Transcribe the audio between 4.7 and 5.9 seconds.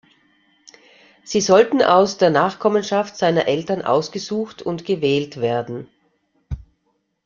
gewählt werden.